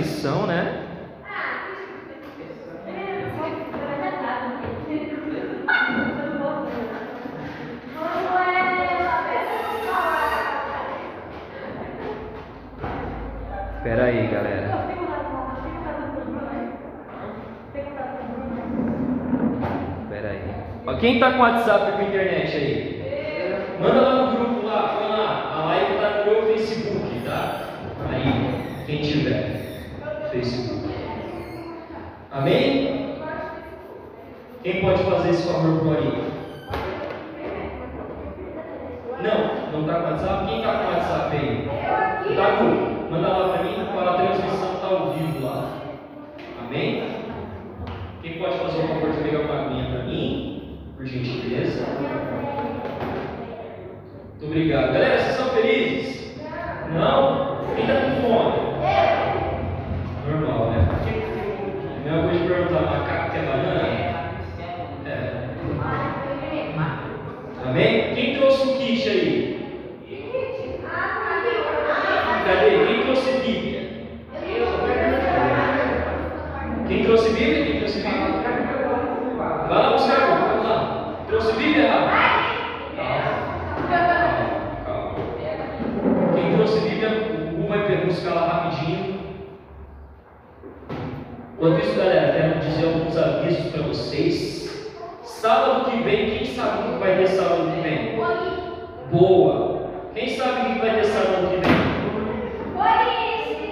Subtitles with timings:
[0.00, 0.86] são, né?
[13.76, 14.70] Espera aí, galera.
[20.04, 20.40] Espera aí.
[20.86, 23.76] Ó, Quem tá com WhatsApp com internet aí?
[23.80, 25.52] Manda lá no grupo lá, põe lá.
[25.56, 27.60] A live tá no meu Facebook, tá?
[28.10, 29.61] Aí, quem tiver.
[30.32, 30.88] Facebook.
[32.30, 33.16] Amém?
[34.62, 36.32] Quem pode fazer esse favor por aí?
[39.22, 40.46] Não, não tá com WhatsApp?
[40.48, 41.68] Quem tá com WhatsApp aí?
[42.36, 43.10] Tá com?
[43.10, 45.68] Manda lá pra mim, para a transmissão tá ao vivo lá.
[46.64, 47.04] Amém?
[48.22, 50.78] Quem pode fazer o favor de pegar uma aguinha para mim?
[50.96, 51.84] Por gentileza.
[54.30, 54.92] Muito obrigado.
[54.94, 56.40] Galera, vocês são felizes?
[56.94, 57.58] Não?
[57.74, 58.72] Quem está com fome?
[60.28, 60.88] Normal, né?
[61.96, 63.88] A mesma coisa de perguntar, macaco quer banana?
[65.04, 65.48] É.
[67.66, 68.14] Amém?
[68.14, 69.52] Quem trouxe o kit aí?
[72.46, 72.86] Cadê?
[72.86, 73.82] Quem trouxe Bíblia?
[76.88, 77.64] Quem trouxe Bíblia?
[77.64, 78.32] Quem trouxe Bíblia?
[79.68, 81.16] Vai lá buscar, vamos lá.
[81.28, 82.32] Trouxe Bíblia, Rafa?
[84.84, 85.14] Calma.
[86.34, 89.12] Quem trouxe Bíblia, o Gu vai buscar lá rapidinho.
[91.62, 94.90] Enquanto isso, galera, quero dizer alguns avisos para vocês.
[95.22, 98.18] Sábado que vem, quem sabe que vai ter sábado que vem?
[99.12, 99.86] Boa!
[100.12, 101.70] Quem sabe o que vai ter sábado que vem?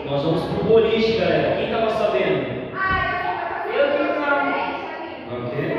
[0.08, 1.56] Nós vamos pro boliche, galera.
[1.56, 2.60] Quem estava sabendo?
[5.26, 5.74] Vai o quê?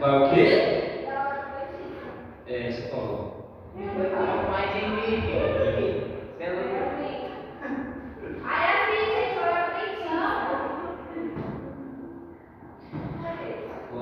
[0.00, 0.46] Vai o quê?
[2.46, 3.24] É, você falou.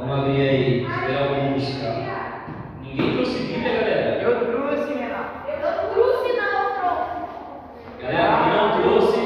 [0.03, 0.83] Vamos abrir aí.
[0.83, 1.95] Esperar alguém buscar.
[2.83, 4.23] Ninguém trouxe Bíblia, galera?
[4.23, 5.33] Eu trouxe, Renato.
[8.01, 9.21] Galera, quem não trouxe,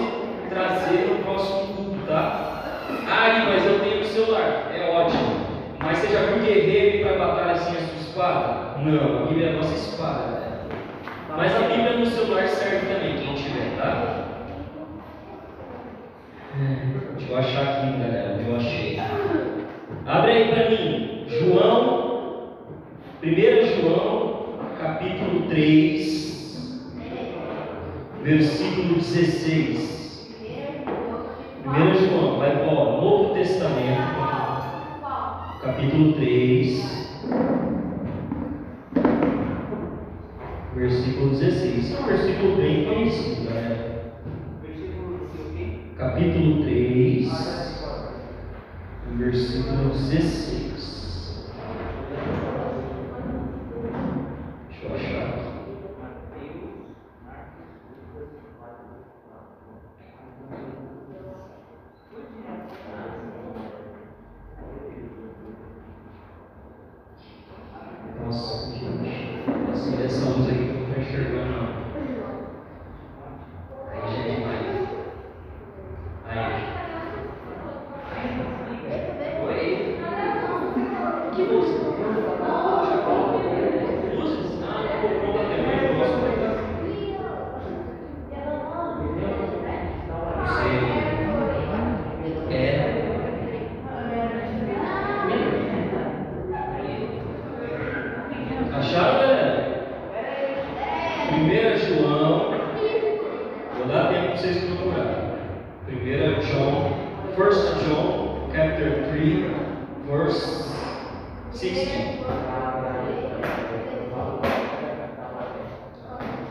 [0.50, 2.22] trazer no próximo culto, tá?
[3.08, 4.70] Ah, mas eu tenho no celular.
[4.74, 5.46] É ótimo.
[5.80, 8.78] Mas você já viu guerreiro para batalha assim a sua espada?
[8.78, 10.66] Não, a Bíblia é a nossa espada, galera.
[11.36, 14.24] Mas a Bíblia no celular serve também, quem tiver, tá?
[17.16, 19.00] Deixa eu achar aqui, galera, onde eu achei.
[20.06, 22.50] Abre aí para mim, João,
[23.24, 26.94] 1 João, capítulo 3,
[28.22, 30.36] versículo 16.
[31.66, 34.18] 1 João, vai para o Novo Testamento,
[35.62, 37.16] capítulo 3,
[40.74, 41.94] versículo 16.
[41.94, 44.16] É um versículo bem conhecido, galera.
[45.96, 47.30] Capítulo 3,
[49.12, 51.46] versículo 16.
[54.68, 55.46] Deixa eu achar aqui.
[68.24, 69.44] Nossa, gente.
[69.72, 71.66] Assim, essa luz aqui que eu não estou enxergando, não.
[73.92, 74.66] Aí já é demais.
[76.26, 76.54] Aí.
[79.44, 79.60] Oi?
[81.36, 81.68] Que luz?
[84.16, 84.46] Luzes?
[84.64, 86.44] Ah, não comprou pra também, eu gosto muito.
[90.36, 90.76] Não sei.
[92.50, 92.60] É.
[98.72, 99.56] Acharam, galera?
[101.32, 101.38] 1
[101.78, 102.28] João.
[103.76, 105.20] Vou dar tempo para vocês procurarem.
[105.88, 106.74] 1 João.
[107.36, 107.38] 1
[107.84, 109.44] John, chapter 3,
[110.06, 110.46] verse
[111.52, 112.16] 16.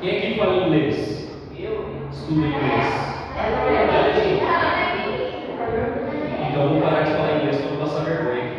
[0.02, 1.30] Quem aqui fala inglês?
[2.12, 3.16] Estuda inglês.
[6.50, 8.56] Então eu vou parar de falar inglês para não passar vergonha aqui.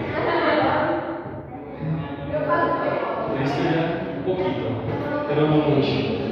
[3.29, 3.81] Por isso que já
[4.19, 4.83] um pouquinho.
[5.29, 6.26] Pero no mucho.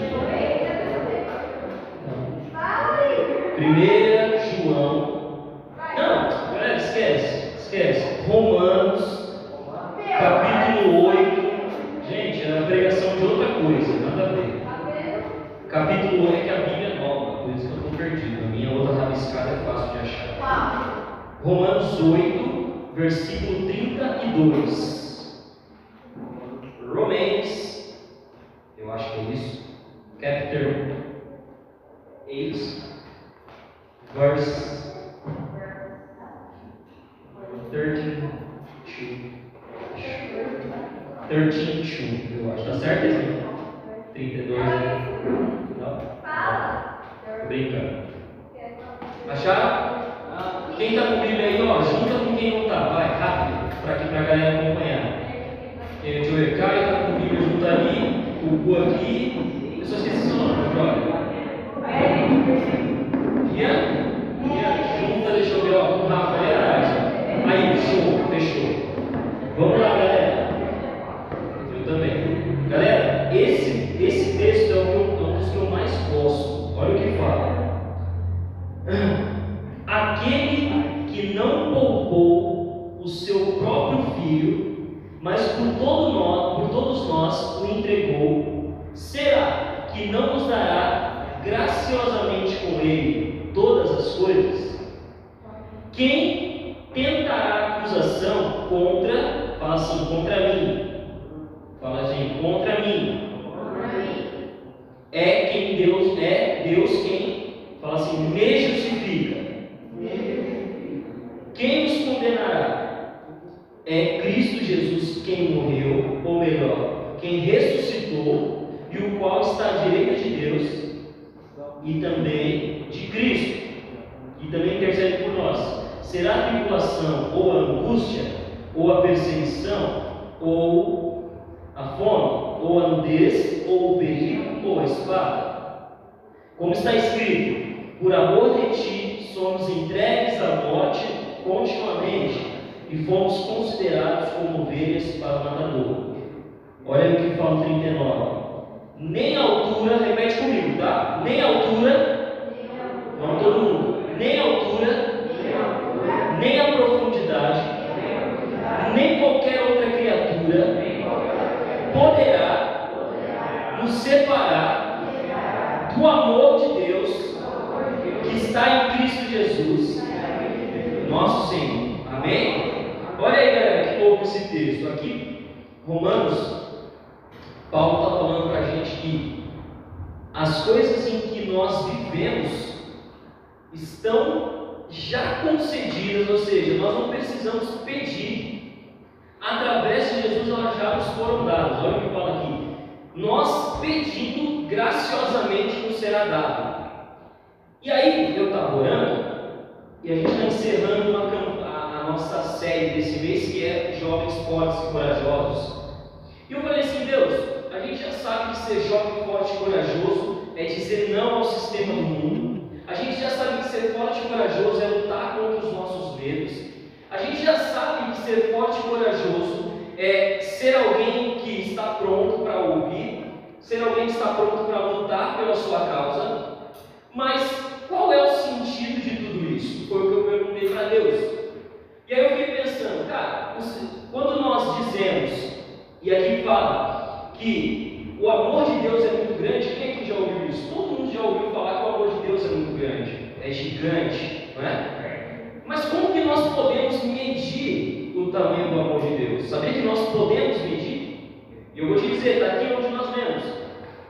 [236.05, 239.75] E aqui fala que o amor de Deus é muito grande.
[239.75, 240.71] Quem aqui já ouviu isso?
[240.75, 244.51] Todo mundo já ouviu falar que o amor de Deus é muito grande, é gigante,
[244.55, 245.63] não é?
[245.65, 249.47] Mas como que nós podemos medir o tamanho do amor de Deus?
[249.47, 251.33] Saber que nós podemos medir?
[251.75, 253.43] Eu vou te dizer, tá daqui onde nós vemos.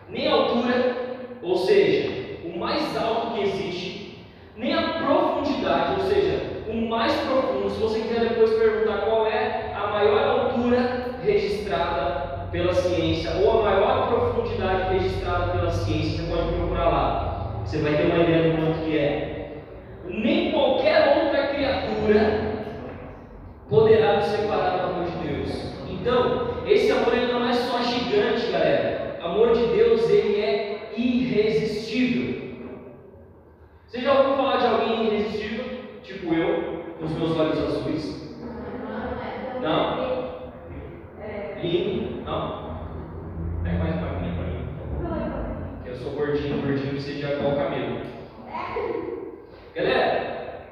[0.08, 0.96] Nem a altura,
[1.42, 2.10] ou seja,
[2.44, 4.18] o mais alto que existe,
[4.56, 7.70] nem a profundidade, ou seja, o mais profundo.
[7.70, 13.64] Se você quiser depois perguntar qual é a maior altura registrada pela ciência, ou a
[13.64, 17.60] maior profundidade registrada pela ciência, você pode procurar lá.
[17.64, 19.62] Você vai ter uma ideia do quanto que é.
[20.06, 22.54] Nem qualquer outra criatura
[23.68, 25.74] poderá nos separar do amor de Deus.
[25.90, 29.18] Então, esse amor ele não é só gigante, galera.
[29.20, 32.34] O amor de Deus ele é irresistível.
[33.86, 35.64] Você já ouviu falar de alguém irresistível?
[36.02, 38.38] Tipo eu, com os meus olhos azuis?
[39.62, 40.13] Não?
[41.64, 42.74] não?
[43.62, 45.34] Pega mais pra mim, pra mim.
[45.86, 48.00] Eu sou gordinho, gordinho seja igual o camelo.
[49.74, 50.66] Galera,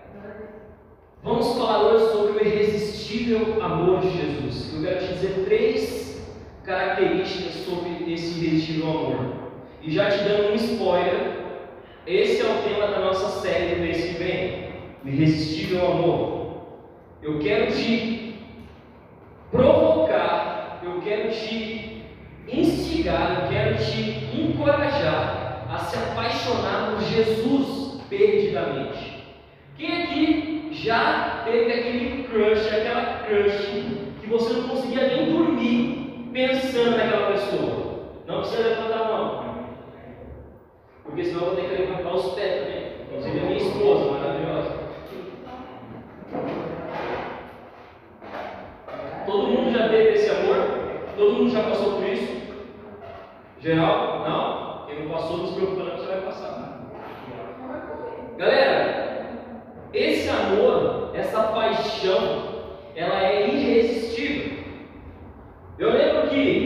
[1.23, 4.75] vamos falar hoje sobre o irresistível amor de Jesus.
[4.75, 9.33] Eu quero te dizer três características sobre esse irresistível amor.
[9.81, 11.43] E já te dando um spoiler,
[12.07, 14.73] esse é o tema da nossa série do mês que vem,
[15.05, 16.43] Irresistível Amor.
[17.23, 18.35] Eu quero te
[19.51, 20.12] provocar
[21.03, 22.03] quero te
[22.49, 29.25] instigar, eu quero te encorajar a se apaixonar por Jesus perdidamente.
[29.77, 36.97] Quem aqui já teve aquele crush, aquela crush que você não conseguia nem dormir pensando
[36.97, 37.93] naquela pessoa?
[38.27, 39.55] Não precisa levantar a mão,
[41.05, 42.81] porque senão eu vou ter que levantar os pés também.
[42.81, 42.93] Né?
[43.07, 44.83] Inclusive a minha esposa, maravilhosa.
[49.27, 50.82] Todo mundo já teve esse amor?
[51.17, 52.43] Todo mundo já passou por isso?
[53.61, 54.25] Geral?
[54.29, 54.87] Não?
[54.87, 56.91] Quem não passou, não se preocupa, não, você vai passar.
[58.39, 59.29] Galera,
[59.93, 62.49] esse amor, essa paixão,
[62.97, 64.65] ela é irresistível.
[65.79, 66.62] Eu lembro que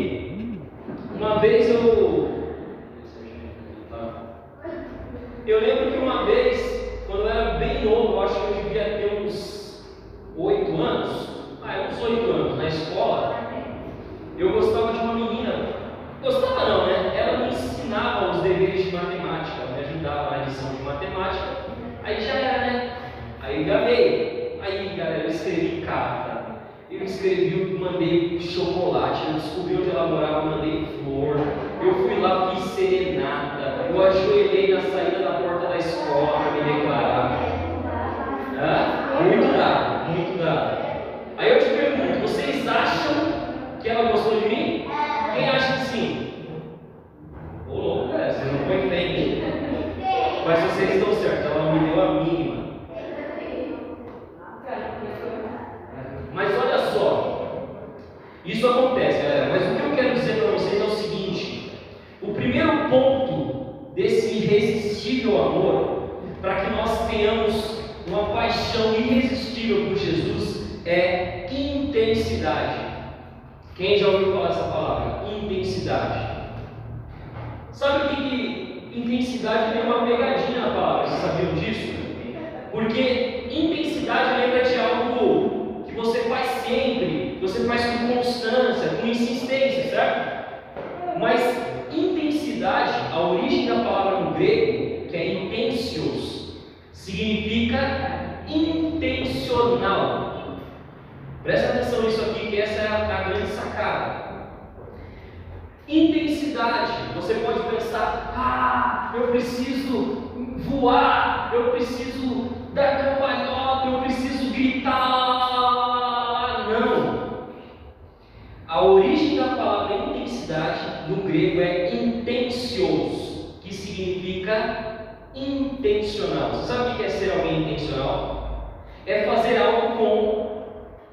[121.36, 126.50] grego é intensios, que significa intencional.
[126.50, 128.82] Você sabe o que é ser alguém intencional?
[129.06, 130.62] É fazer algo com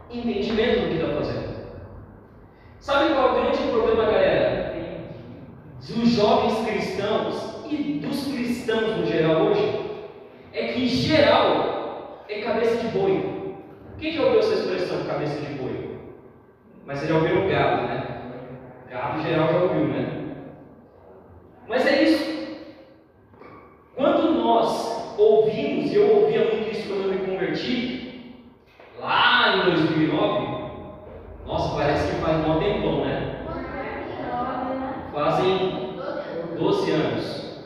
[0.09, 1.53] entendimento do que está fazendo.
[2.79, 4.73] Sabe qual é o grande problema, galera?
[5.87, 9.81] Dos jovens cristãos e dos cristãos no geral hoje?
[10.53, 13.55] É que, em geral, é cabeça de boi.
[13.97, 15.97] Quem já ouviu essa expressão, cabeça de boi?
[16.85, 18.12] Mas você já ouviu gado, né?
[18.93, 20.05] Gado, geral, já ouviu, né?
[21.67, 22.57] Mas é isso.
[23.95, 28.35] Quando nós ouvimos, eu ouvia muito isso quando eu me converti,
[28.99, 30.47] lá em 2009,
[31.47, 33.45] nossa, parece que faz um tempão, né?
[35.11, 35.97] Fazem
[36.55, 37.63] 12 anos.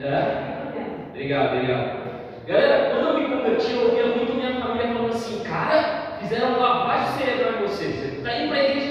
[0.00, 1.08] É?
[1.10, 2.06] Obrigado, obrigado.
[2.46, 7.18] Galera, quando eu me converti, eu ouvia muito minha família falando assim, cara, fizeram lavagem
[7.18, 7.86] cerebral em você.
[7.86, 8.85] Você está indo para a igreja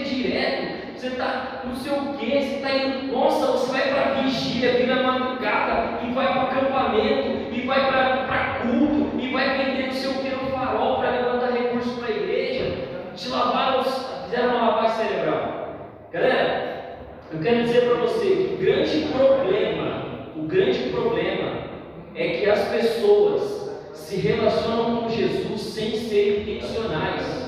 [1.16, 6.00] está não sei o que, você está indo, nossa, você vai para vigília, vira madrugada,
[6.06, 10.30] e vai para acampamento, e vai para culto, e vai vender não sei o que
[10.30, 12.78] no farol para levantar recursos para a igreja.
[13.16, 15.70] Te lavaram, fizeram uma lavagem cerebral.
[16.12, 16.98] Galera,
[17.32, 20.06] eu quero dizer para você que o grande problema,
[20.36, 21.66] o grande problema
[22.14, 27.46] é que as pessoas se relacionam com Jesus sem ser intencionais.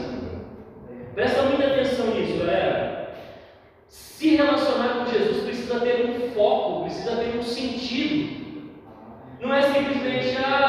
[1.13, 2.86] Presta muita atenção nisso, galera.
[9.47, 10.66] Não é simplesmente, ah,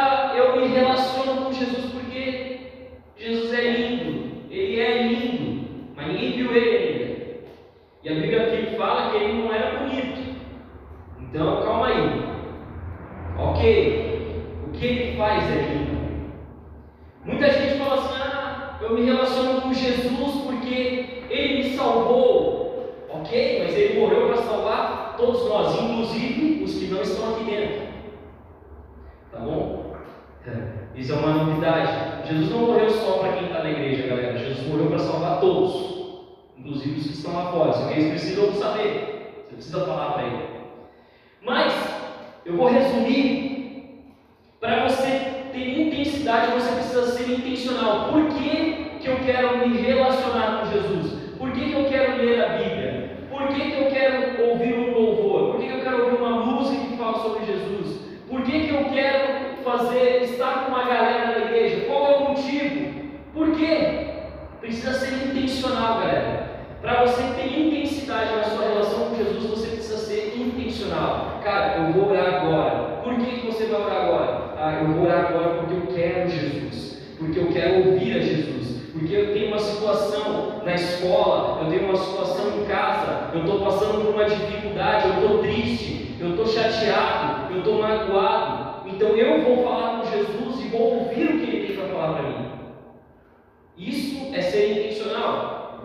[65.49, 66.49] intencional, galera.
[66.83, 71.40] Para você ter intensidade na sua relação com Jesus, você precisa ser intencional.
[71.43, 73.00] Cara, eu vou orar agora.
[73.02, 74.55] Por que você vai orar agora?
[74.59, 77.02] Ah, eu vou orar agora porque eu quero Jesus.
[77.19, 78.78] Porque eu quero ouvir a Jesus.
[78.93, 83.61] Porque eu tenho uma situação na escola, eu tenho uma situação em casa, eu estou
[83.61, 88.88] passando por uma dificuldade, eu estou triste, eu estou chateado, eu estou magoado.
[88.88, 92.14] Então eu vou falar com Jesus e vou ouvir o que ele tem para falar
[92.14, 92.48] para mim.
[93.78, 95.85] Isso é ser intencional.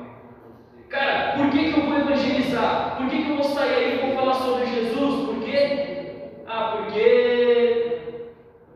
[0.89, 2.95] Cara, por que, que eu vou evangelizar?
[2.97, 5.25] Por que, que eu vou sair aí e vou falar sobre Jesus?
[5.25, 6.31] Por quê?
[6.47, 7.97] Ah, porque.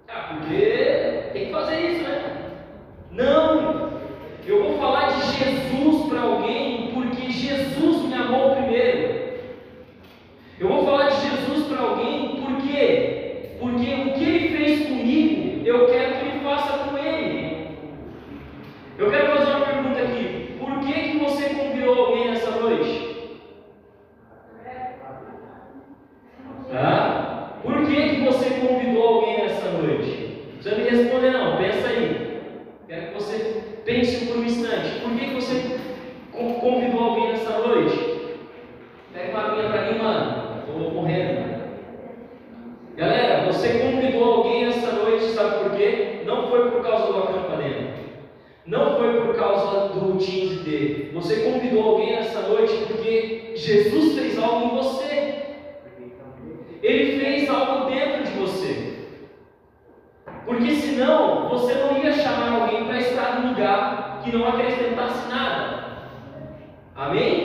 [0.07, 2.51] Ah, porque tem que fazer isso, né?
[3.11, 3.97] Não!
[4.45, 6.56] Eu vou falar de Jesus para alguém
[64.47, 65.83] no acrescentas nada.
[66.95, 67.36] Amén.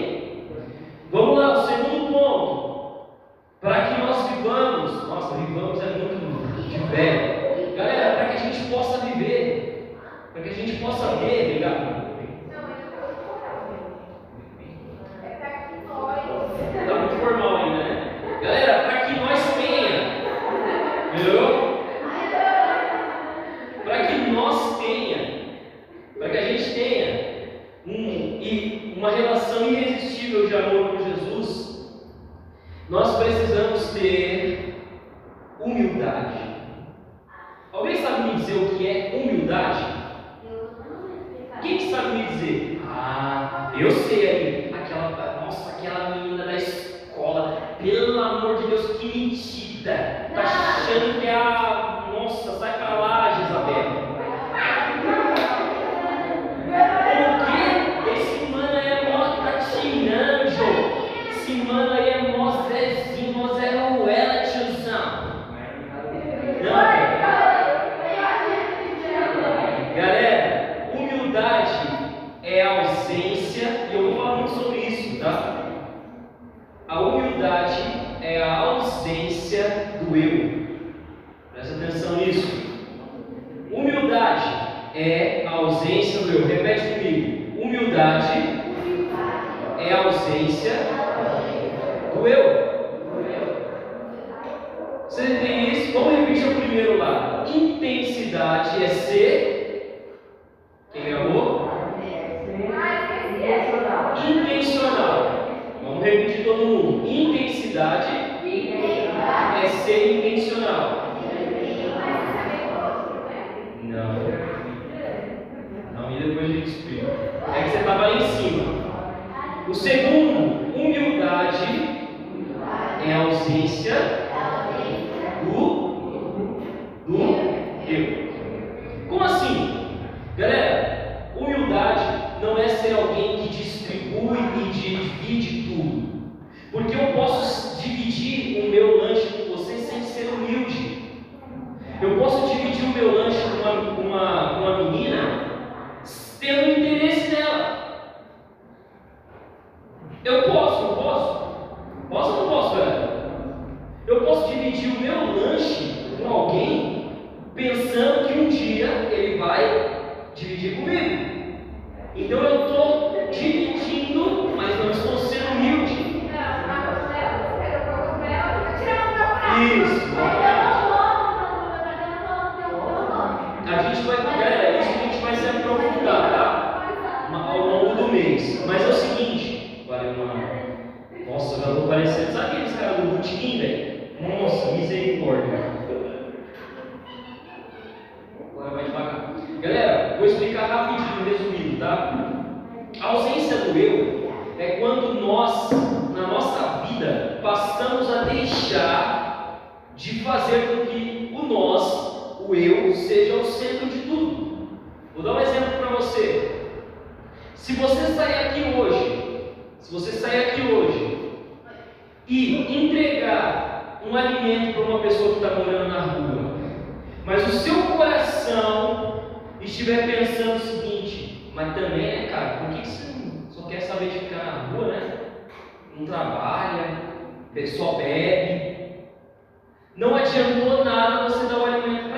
[229.96, 232.11] Não adiantou nada você dar o alimento.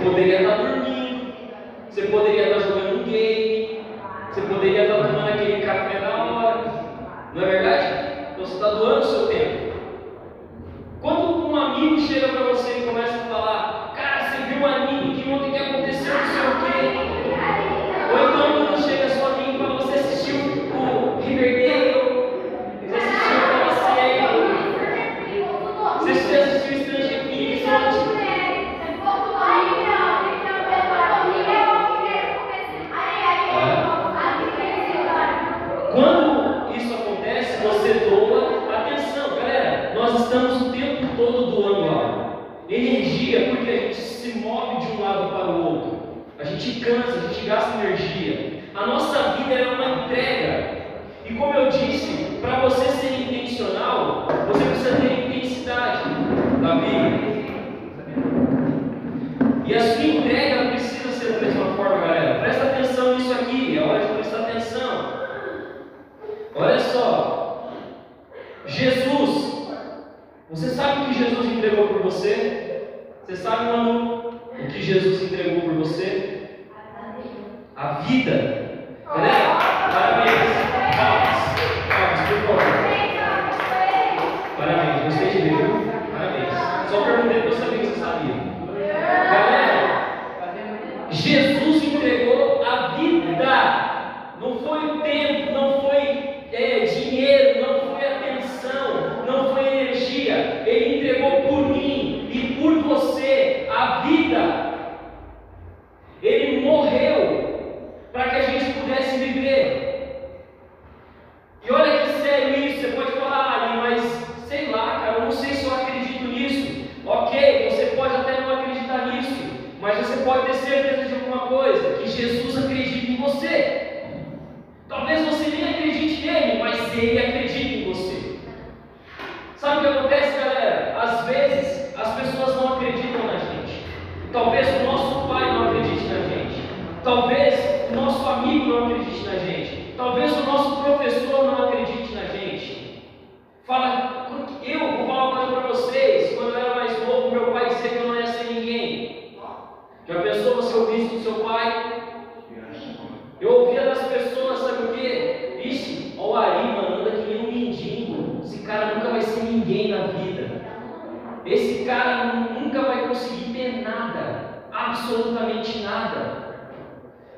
[0.00, 1.32] poderia estar dormindo,
[1.88, 3.80] você poderia estar jogando um game,
[4.30, 6.64] você poderia estar tomando aquele café na hora,
[7.34, 8.32] não é verdade?
[8.32, 9.49] Então você está doando o seu tempo.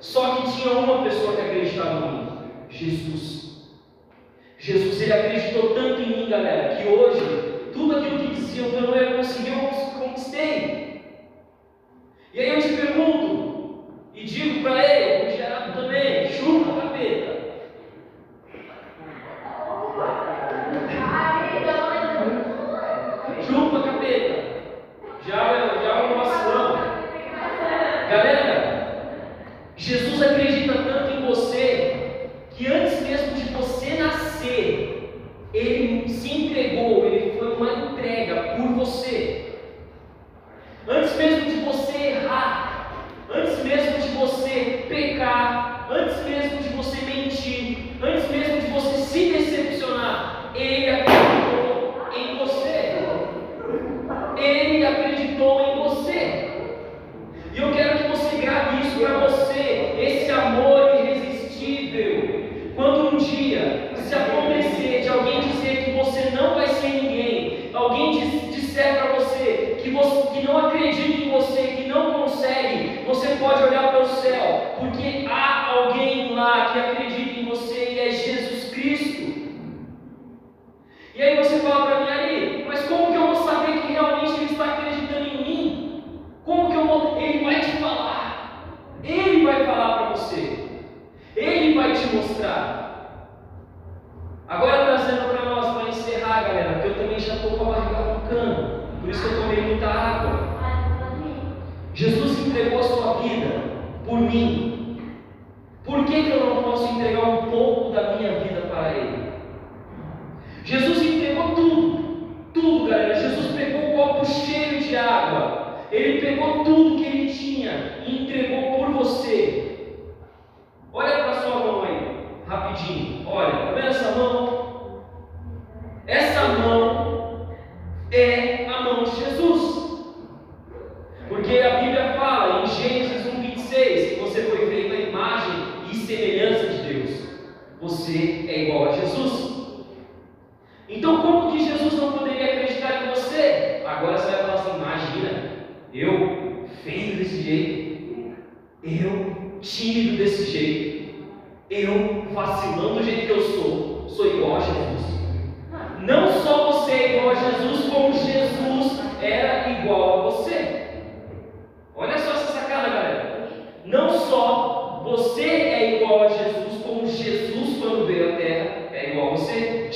[0.03, 2.29] Só que tinha uma pessoa que acreditava em mim:
[2.69, 3.71] Jesus.
[4.59, 8.83] Jesus, ele acreditou tanto em mim, galera, que hoje tudo aquilo que diziam que eu
[8.83, 9.69] não ia conseguir, eu
[10.01, 11.03] conquistei.
[12.35, 15.12] E aí eu te pergunto e digo para ele: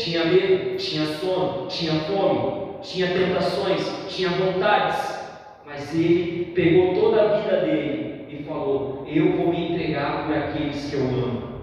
[0.06, 5.18] tinha medo, tinha sono, tinha fome, tinha tentações, tinha vontades,
[5.66, 10.88] mas ele pegou toda a vida dele e falou: Eu vou me entregar por aqueles
[10.88, 11.56] que eu amo.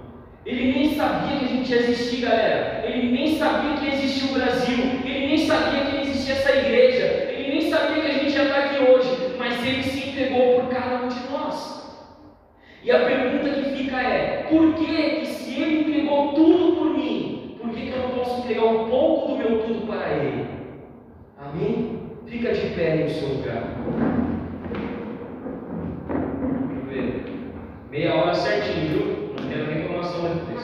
[0.46, 2.84] Ele nem sabia que a gente existia, galera.
[2.86, 4.78] Ele nem sabia que existia o Brasil.
[5.06, 7.32] Ele nem sabia que existia essa igreja.
[7.32, 9.36] Ele nem sabia que a gente ia estar aqui hoje.
[9.40, 11.82] Mas ele se entregou por cada um de nós.
[12.84, 16.63] E a pergunta que fica é: por que, que se ele entregou tudo?
[18.64, 20.48] Entregar um pouco do meu tudo para ele?
[21.38, 22.02] Amém?
[22.26, 23.64] Fica de pé no seu lugar.
[26.08, 27.26] Vamos ver.
[27.92, 29.36] Meia hora certinho, viu?
[29.40, 30.64] Não quero reclamação depois.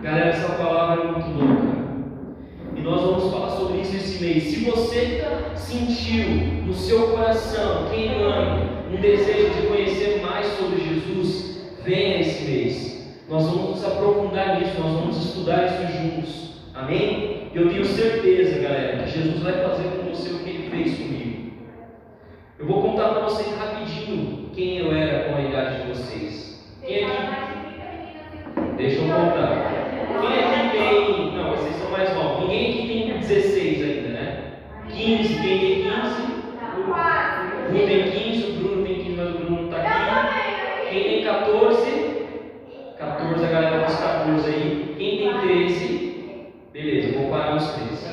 [0.00, 1.78] Galera, essa palavra é muito louca.
[2.74, 4.44] E nós vamos falar sobre isso esse mês.
[4.44, 5.24] Se você
[5.56, 12.98] sentiu no seu coração, queimando, um desejo de conhecer mais sobre Jesus, venha esse mês.
[13.28, 16.48] Nós vamos nos aprofundar nisso, nós vamos estudar isso juntos.
[16.74, 17.50] Amém?
[17.54, 21.52] Eu tenho certeza, galera, que Jesus vai fazer com você o que ele fez comigo.
[22.58, 26.76] Eu vou contar para vocês rapidinho quem eu era com a idade de vocês.
[26.84, 27.58] Quem aqui?
[28.76, 29.72] Deixa eu contar.
[30.20, 31.36] Quem aqui tem.
[31.36, 32.44] Não, vocês são mais novos.
[32.44, 34.44] Ninguém aqui tem 16 ainda, né?
[34.88, 36.38] 15, quem tem 15?
[36.78, 38.27] O Bruno tem 15,
[41.28, 42.26] 14?
[42.98, 44.94] 14, a galera dos 14 aí.
[44.96, 46.52] Quem tem 13?
[46.72, 48.08] Beleza, vou parar nos 13.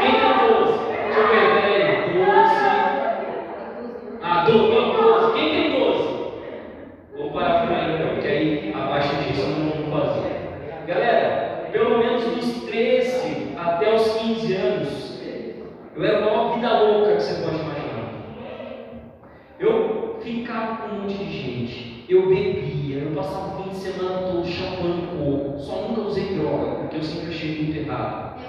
[0.00, 0.74] Quem tem 12?
[1.04, 1.90] Deixa eu ver, peraí.
[2.14, 2.30] 12.
[4.22, 5.32] Ah, 12, não, 12.
[5.34, 6.02] Quem tem 12?
[7.16, 10.30] Vou parar por aí então, porque aí abaixo disso eu não vou fazer.
[10.88, 15.22] Galera, pelo menos dos 13 até os 15 anos,
[15.94, 17.80] eu era a maior vida louca que você pode imaginar.
[19.60, 24.26] Eu ficava com um monte de gente, eu bebia, eu passava o fim de semana
[24.26, 28.40] todo chapando coco, só nunca usei droga, porque eu sempre achei muito errado.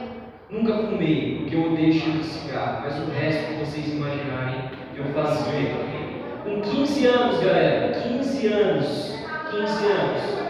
[0.49, 5.05] Nunca fumei, porque eu odeio cheiro de cigarro, mas o resto que vocês imaginarem, eu
[5.13, 6.01] fazia.
[6.43, 10.41] Com 15 anos, galera, 15 anos, 15 anos.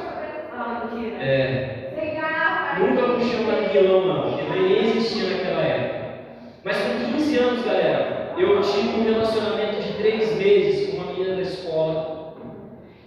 [1.19, 6.01] É, nunca puxei um maquilão, não, porque nem existia naquela época.
[6.63, 11.35] Mas com 15 anos, galera, eu tive um relacionamento de 3 meses com uma menina
[11.35, 12.35] da escola.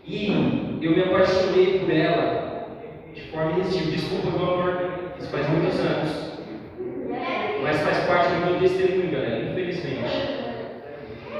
[0.06, 2.68] E eu me apaixonei por ela
[3.14, 3.92] de forma irresistível.
[3.92, 6.34] Desculpa, meu amor, isso faz muitos anos.
[7.62, 10.44] Mas faz parte do meu testemunho, galera, infelizmente.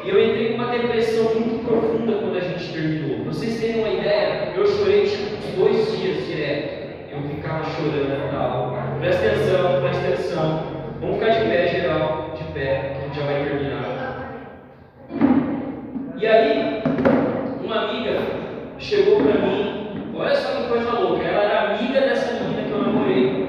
[0.05, 3.25] E eu entrei numa depressão muito profunda quando a gente terminou.
[3.25, 6.85] Pra vocês terem uma ideia, eu chorei tipo uns dois dias direto.
[7.11, 8.77] Eu ficava chorando e tal.
[9.01, 10.64] Presta atenção, presta atenção.
[11.01, 14.14] Vamos ficar de pé, geral, de pé, que a gente já vai terminar.
[16.17, 16.83] E aí,
[17.62, 18.21] uma amiga
[18.79, 22.83] chegou pra mim, olha só que coisa louca, ela era amiga dessa menina que eu
[22.83, 23.45] namorei.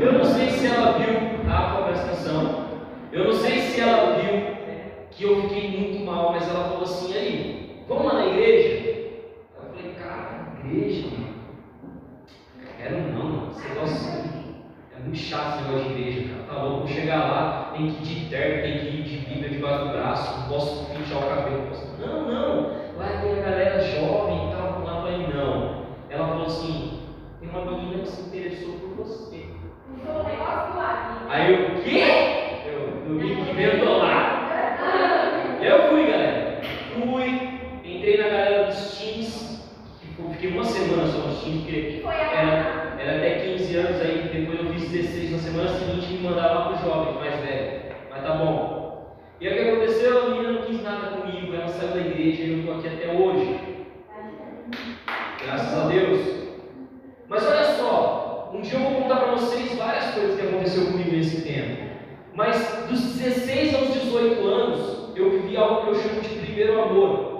[0.00, 2.64] Eu não sei se ela viu, Rafa, presta atenção.
[3.12, 4.54] Eu não sei se ela viu
[5.10, 8.90] que eu fiquei muito mal, mas ela falou assim, aí, vamos lá na igreja?
[9.56, 11.08] Eu falei, cara, igreja?
[12.76, 13.50] Quero não, mano.
[13.52, 14.24] Esse negócio
[14.96, 16.44] é muito chato esse negócio de igreja, cara.
[16.48, 19.48] Tá louco, vou chegar lá, tem que ir de terno, tem que ir de bíblia
[19.48, 21.68] debaixo do braço, não posso pintar o cabelo.
[21.68, 21.86] Posso...
[22.00, 24.96] Não, não, lá tem a galera jovem e tal, vamos lá.
[24.96, 25.84] Eu falei, não.
[26.10, 27.00] Ela falou assim,
[27.40, 29.44] tem uma menina que se interessou por você.
[31.28, 32.02] Aí eu, o quê?
[32.66, 34.40] Eu, domingo que vem eu tô lá.
[35.60, 36.60] E eu fui, galera.
[36.92, 39.66] Fui, entrei na galera dos teens,
[40.00, 44.60] que fiquei uma semana só nos teens, porque era, era até 15 anos aí, depois
[44.60, 47.82] eu fiz 16 na semana seguinte me mandaram lá para os jovens mais velhos.
[48.10, 49.16] Mas tá bom.
[49.40, 50.18] E aí o que aconteceu?
[50.18, 53.12] A menina não quis nada comigo, ela saiu da igreja e eu estou aqui até
[53.12, 53.60] hoje.
[55.44, 56.20] Graças a Deus.
[57.28, 61.10] Mas olha só, um dia eu vou contar para vocês várias coisas que aconteceu comigo
[61.10, 61.84] nesse tempo.
[62.34, 67.34] Mas dos 16 aos 18 anos, eu vivi algo que eu chamo de primeiro amor.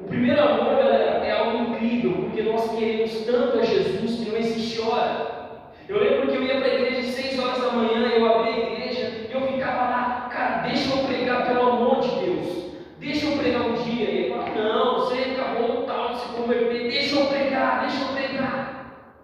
[0.00, 4.36] O primeiro amor, galera, é algo incrível, porque nós queremos tanto a Jesus que não
[4.36, 5.72] existe hora.
[5.88, 8.54] Eu lembro que eu ia para a igreja às 6 horas da manhã, eu abria
[8.54, 12.58] a igreja e eu ficava lá, cara, deixa eu pregar pelo amor de Deus.
[12.98, 14.10] Deixa eu pregar um dia.
[14.10, 18.07] E ele falava, não, você acabou tal de se converter, deixa eu pregar, deixa eu.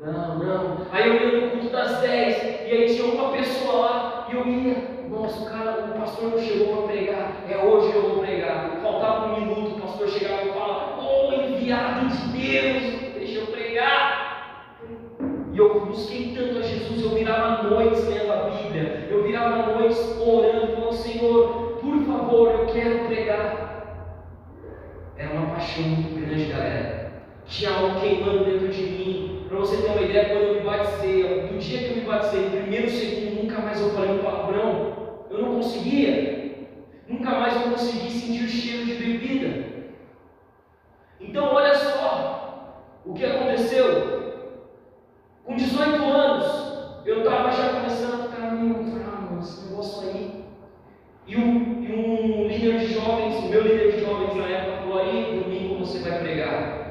[0.05, 0.87] Não, não.
[0.93, 4.47] Aí eu ia no culto das 10 e aí tinha uma pessoa lá e eu
[4.47, 4.77] ia,
[5.09, 8.81] nossa, o cara, o pastor não chegou para pregar, é hoje eu vou pregar.
[8.83, 13.47] Faltava um minuto, o pastor chegava e falava, ô oh, enviado de Deus, deixa eu
[13.47, 14.77] pregar.
[15.53, 20.21] E eu busquei tanto a Jesus, eu virava noites lendo a Bíblia, eu virava noites
[20.21, 23.65] orando, falando, Senhor, por favor, eu quero pregar.
[25.17, 27.13] Era uma paixão muito grande, galera.
[27.47, 29.34] Tinha algo queimando dentro de mim.
[29.55, 32.51] Para você ter uma ideia, quando eu me batizei, do dia que eu me batizei,
[32.51, 34.97] primeiro, segundo, nunca mais eu falei um palavrão.
[35.31, 36.67] Eu não conseguia.
[37.07, 39.65] Nunca mais eu consegui sentir o cheiro de bebida.
[41.21, 44.43] Então, olha só o que aconteceu.
[45.45, 48.75] Com 18 anos, eu estava já começando a ficar meio,
[49.07, 50.45] ah, mano, esse negócio aí.
[51.29, 54.99] E um, e um líder de jovens, o meu líder de jovens na época, falou:
[54.99, 56.84] aí, domingo você vai pregar.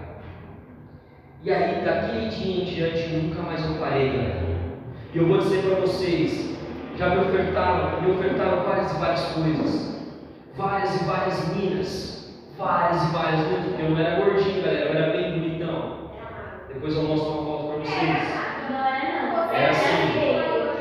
[1.46, 4.44] E aí, daquele dia em diante, nunca mais eu parei, galera.
[5.14, 6.58] E eu vou dizer para vocês:
[6.96, 10.06] já me ofertaram, me ofertaram várias e várias coisas,
[10.56, 15.12] várias e várias minas, várias e várias porque eu não era gordinho, galera, eu era
[15.12, 16.12] bem bonitão.
[16.70, 18.44] Depois eu mostro uma foto para vocês.
[19.52, 20.20] Era assim,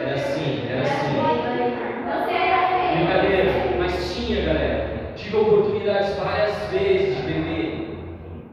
[0.00, 1.12] era assim, era assim.
[2.98, 5.12] Brincadeira, mas tinha, galera.
[5.16, 7.98] Tive oportunidades várias vezes de beber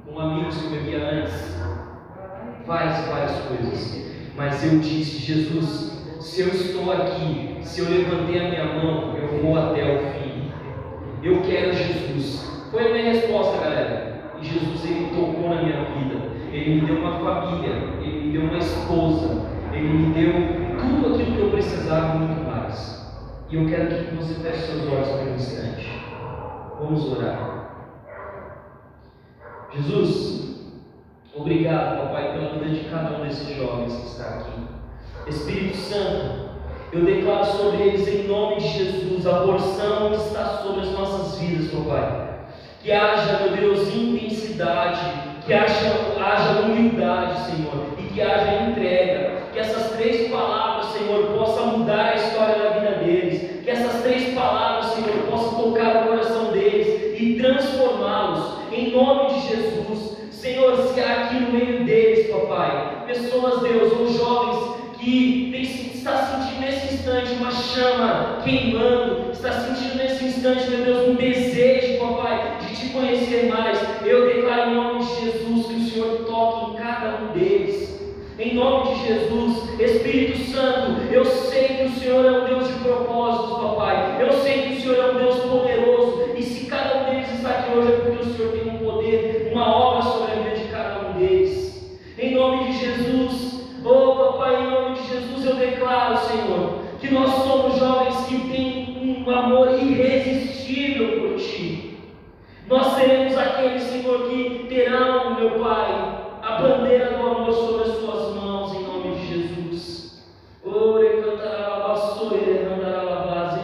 [0.08, 1.60] com amigos que eu bebia antes
[2.70, 4.06] várias, várias coisas.
[4.40, 9.44] Mas eu disse, Jesus, se eu estou aqui, se eu levantei a minha mão, eu
[9.44, 10.50] vou até o fim.
[11.22, 12.50] Eu quero Jesus.
[12.72, 14.32] Foi a minha resposta, galera.
[14.42, 16.22] E Jesus, ele tocou na minha vida.
[16.54, 20.32] Ele me deu uma família, ele me deu uma esposa, ele me deu
[20.80, 23.14] tudo aquilo que eu precisava muito mais.
[23.50, 26.02] E eu quero que você feche seus olhos por um instante.
[26.80, 27.60] Vamos orar.
[29.76, 30.49] Jesus,
[31.40, 34.60] Obrigado, papai, pela vida de cada um desses jovens que está aqui.
[35.26, 36.50] Espírito Santo,
[36.92, 41.40] eu declaro sobre eles em nome de Jesus a porção que está sobre as nossas
[41.40, 42.40] vidas, papai.
[42.84, 45.00] Que haja, meu Deus, intensidade,
[45.46, 49.44] que haja, haja humildade, Senhor, e que haja entrega.
[49.54, 53.64] Que essas três palavras, Senhor, possam mudar a história da vida deles.
[53.64, 58.74] Que essas três palavras, Senhor, possam tocar o coração deles e transformá-los.
[58.74, 60.19] Em nome de Jesus.
[60.40, 66.16] Senhor, se há aqui no meio deles, papai, pessoas, Deus, ou jovens que tem, está
[66.16, 72.58] sentindo nesse instante uma chama queimando, está sentindo nesse instante, meu Deus, um desejo, papai,
[72.62, 73.80] de te conhecer mais.
[74.06, 78.00] Eu declaro em nome de Jesus que o Senhor toque em cada um deles.
[78.40, 82.74] Em nome de Jesus, Espírito Santo, eu sei que o Senhor é um Deus de
[82.76, 84.18] propósitos, papai.
[84.22, 86.30] Eu sei que o Senhor é um Deus poderoso.
[86.38, 89.50] E se cada um deles está aqui hoje é porque o Senhor tem um poder,
[89.52, 90.30] uma obra sobre
[92.22, 97.32] em nome de Jesus, oh papai, em nome de Jesus eu declaro, Senhor, que nós
[97.44, 101.98] somos jovens que têm um amor irresistível por Ti.
[102.68, 108.36] Nós seremos aqueles, Senhor, que terão, meu Pai, a bandeira do amor sobre as Suas
[108.36, 110.26] mãos, em nome de Jesus.
[110.66, 111.08] Ore,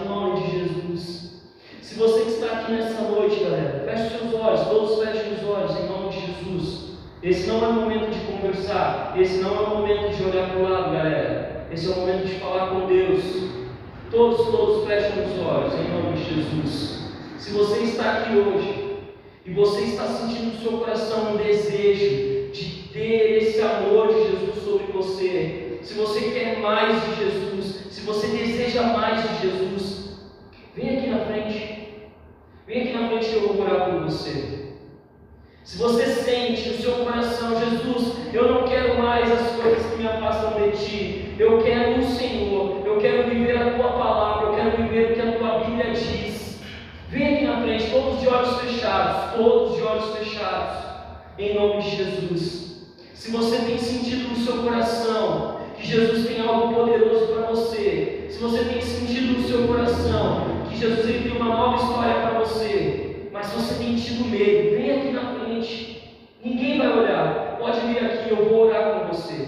[0.01, 1.41] em nome de Jesus.
[1.81, 5.77] Se você que está aqui nessa noite, galera, feche seus olhos, todos fechem os olhos,
[5.77, 6.85] em nome de Jesus.
[7.25, 9.15] Esse não é o momento de conversar.
[9.19, 11.65] Esse não é o momento de olhar para o lado, galera.
[11.71, 13.23] Esse é o momento de falar com Deus.
[14.11, 17.09] Todos, todos fechem os olhos em nome de Jesus.
[17.39, 18.97] Se você está aqui hoje
[19.43, 24.63] e você está sentindo no seu coração um desejo de ter esse amor de Jesus
[24.63, 30.17] sobre você, se você quer mais de Jesus, se você deseja mais de Jesus,
[30.75, 32.09] vem aqui na frente.
[32.65, 34.73] Vem aqui na frente que eu vou orar por você.
[35.63, 40.07] Se você sente no seu coração, Jesus, eu não quero mais as coisas que me
[40.07, 44.83] afastam de ti, eu quero o Senhor, eu quero viver a tua palavra, eu quero
[44.83, 46.61] viver o que a tua Bíblia diz.
[47.09, 50.83] Vem aqui na frente, todos de olhos fechados, todos de olhos fechados,
[51.37, 52.65] em nome de Jesus.
[53.13, 55.54] Se você tem sentido no seu coração
[55.85, 60.77] que Jesus tem algo poderoso para você, se você tem sentido no seu coração que
[60.79, 65.35] Jesus tem uma nova história para você, mas você tem tido medo, vem aqui na
[66.43, 67.57] Ninguém vai olhar.
[67.59, 69.47] Pode vir aqui, eu vou orar com você.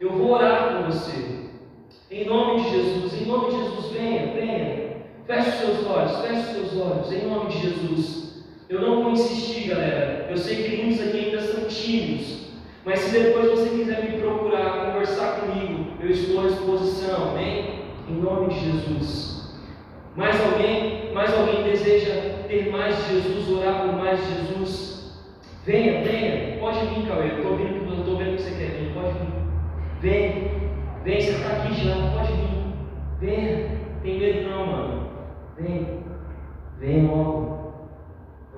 [0.00, 1.40] Eu vou orar com você.
[2.10, 4.90] Em nome de Jesus, em nome de Jesus, venha, venha.
[5.26, 8.44] Feche os seus olhos, feche os seus olhos, em nome de Jesus.
[8.70, 10.28] Eu não vou insistir, galera.
[10.30, 12.49] Eu sei que muitos aqui ainda são tímidos.
[12.84, 17.80] Mas se depois você quiser me procurar, conversar comigo, eu estou à disposição, amém?
[18.08, 19.60] Em nome de Jesus.
[20.16, 22.14] Mais alguém, mais alguém deseja
[22.48, 24.90] ter mais de Jesus, orar por mais de Jesus?
[25.64, 26.58] Venha, venha.
[26.58, 27.30] Pode vir, Cauê.
[27.30, 28.94] Eu estou vendo, estou vendo que você quer vir.
[28.94, 29.30] Pode vir.
[30.00, 30.50] Vem.
[31.04, 31.94] Vem, você está aqui já.
[32.16, 32.50] Pode vir.
[33.20, 33.80] Venha.
[34.02, 35.10] Tem medo não, mano.
[35.58, 36.02] Vem.
[36.78, 37.74] Vem logo.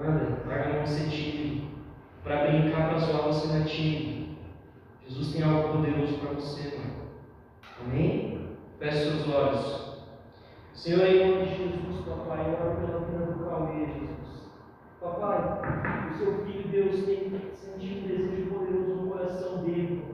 [0.00, 1.41] Anda, larga a mão tímido.
[2.22, 4.36] Para brincar, para zoar, você tímido.
[5.08, 7.02] Jesus tem algo poderoso para você, mano.
[7.80, 8.48] Amém?
[8.78, 9.92] Feche seus olhos.
[10.72, 14.50] Senhor, em nome de Jesus, papai, eu oro pela vida do Cauê, Jesus.
[15.00, 20.12] Papai, o seu filho Deus tem sentido desejo poderoso no coração dele, papai.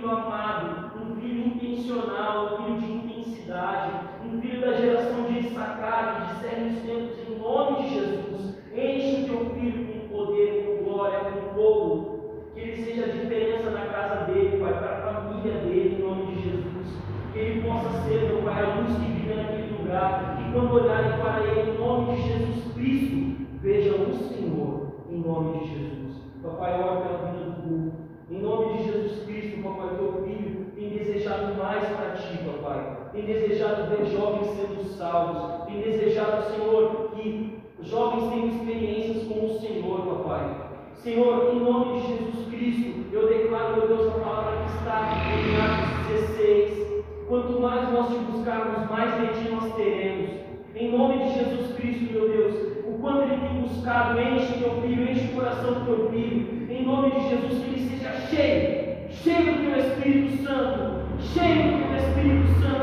[0.00, 3.92] filho amado, um filho intencional, um filho de intensidade,
[4.24, 8.58] um filho da geração de Issacar, que discerne os tempos em nome de Jesus.
[8.72, 12.20] Enche o teu filho com poder, com glória, com fogo.
[12.54, 16.34] Que ele seja a diferença na casa dele, Pai, para a família dele, em nome
[16.34, 17.02] de Jesus.
[17.32, 20.36] Que ele possa ser, meu Pai, a luz que vive naquele lugar.
[20.36, 25.58] Que quando olharem para ele, em nome de Jesus Cristo, vejam o Senhor, em nome
[25.58, 26.16] de Jesus.
[26.42, 28.00] Papai, ora pela vida do povo.
[28.30, 33.10] Em nome de Jesus Cristo, papai, teu filho tem desejado mais para ti, papai.
[33.12, 35.66] Tem desejado ver jovens sendo salvos.
[35.66, 40.56] Tem desejado, Senhor, que jovens tenham experiências com o Senhor, papai.
[41.02, 45.56] Senhor, em nome de Jesus Cristo, eu declaro, meu Deus, a palavra que está em
[45.56, 47.04] Atos 16.
[47.26, 50.30] Quanto mais nós te buscarmos, mais de ti nós teremos.
[50.76, 52.54] Em nome de Jesus Cristo, meu Deus,
[52.86, 56.70] o quanto ele tem buscado, enche teu filho, enche o coração do teu filho.
[56.70, 61.88] Em nome de Jesus, que ele seja cheio, cheio do teu Espírito Santo, cheio do
[61.88, 62.79] teu Espírito Santo.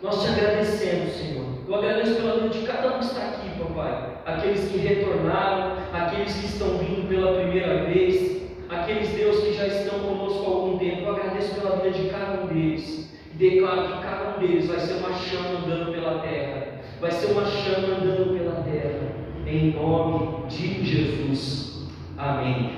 [0.00, 1.44] Nós te agradecemos, Senhor.
[1.66, 4.08] Eu agradeço pela vida de cada um que está aqui, papai.
[4.24, 9.98] Aqueles que retornaram, aqueles que estão vindo pela primeira vez, aqueles Deus que já estão
[9.98, 11.02] conosco há algum tempo.
[11.02, 13.12] Eu agradeço pela vida de cada um deles.
[13.34, 16.66] E declaro que cada um deles vai ser uma chama andando pela terra.
[17.00, 19.00] Vai ser uma chama andando pela terra.
[19.46, 21.88] Em nome de Jesus.
[22.16, 22.76] Amém.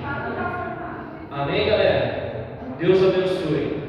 [1.29, 2.47] Amém, galera?
[2.79, 3.80] Deus abençoe.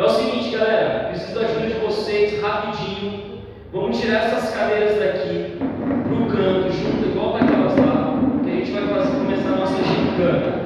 [0.00, 3.42] É o seguinte, galera, preciso da ajuda de vocês rapidinho.
[3.70, 8.70] Vamos tirar essas cadeiras daqui pro canto, junto, igual para aquelas lá, que a gente
[8.70, 10.59] vai fazer, começar a nossa gincana.